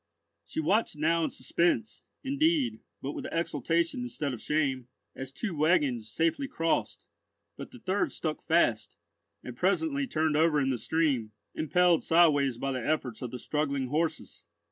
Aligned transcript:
She 0.47 0.59
watched 0.59 0.95
now 0.97 1.23
in 1.23 1.29
suspense, 1.29 2.01
indeed, 2.23 2.79
but 3.03 3.11
with 3.11 3.27
exultation 3.31 4.01
instead 4.01 4.33
of 4.33 4.41
shame, 4.41 4.87
as 5.15 5.31
two 5.31 5.55
waggons 5.55 6.09
safely 6.09 6.47
crossed; 6.47 7.05
but 7.55 7.69
the 7.69 7.77
third 7.77 8.11
stuck 8.11 8.41
fast, 8.41 8.95
and 9.43 9.55
presently 9.55 10.07
turned 10.07 10.35
over 10.35 10.59
in 10.59 10.71
the 10.71 10.79
stream, 10.79 11.33
impelled 11.53 12.01
sideways 12.03 12.57
by 12.57 12.71
the 12.71 12.83
efforts 12.83 13.21
of 13.21 13.29
the 13.29 13.37
struggling 13.37 13.89
horses. 13.89 14.43